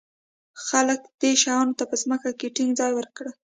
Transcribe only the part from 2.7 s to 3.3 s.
ځای ورکړ.